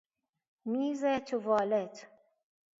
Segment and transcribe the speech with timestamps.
[0.65, 2.07] میز توالت